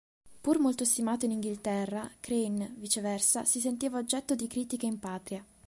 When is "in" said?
1.25-1.31, 4.87-4.97